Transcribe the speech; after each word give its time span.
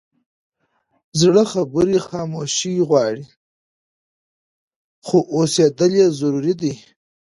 زړه 1.21 1.43
خبرې 1.53 1.99
خاموشي 2.09 2.75
غواړي، 2.89 3.25
خو 5.07 5.17
اورېدل 5.35 5.91
یې 5.99 6.07
ضروري 6.19 6.53
دي. 6.61 6.73